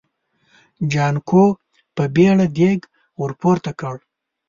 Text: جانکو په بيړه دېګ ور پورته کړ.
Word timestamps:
جانکو 0.91 1.43
په 1.95 2.03
بيړه 2.15 2.45
دېګ 2.57 2.79
ور 3.19 3.31
پورته 3.41 3.71
کړ. 3.79 3.95